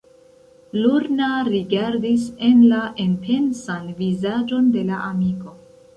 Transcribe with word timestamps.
Lorna 0.83 1.27
rigardis 1.49 2.25
en 2.49 2.63
la 2.71 2.81
enpensan 3.05 3.87
vizaĝon 4.03 4.73
de 4.79 4.87
la 4.89 5.07
amiko. 5.11 5.55